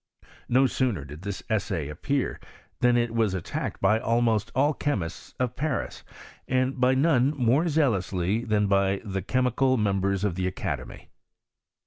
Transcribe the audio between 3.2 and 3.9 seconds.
attacked